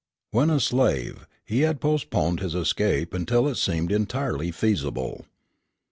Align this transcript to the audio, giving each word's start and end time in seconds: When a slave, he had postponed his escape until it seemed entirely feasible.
When 0.31 0.49
a 0.49 0.59
slave, 0.59 1.27
he 1.45 1.59
had 1.59 1.79
postponed 1.79 2.39
his 2.39 2.55
escape 2.55 3.13
until 3.13 3.47
it 3.47 3.53
seemed 3.57 3.91
entirely 3.91 4.49
feasible. 4.49 5.27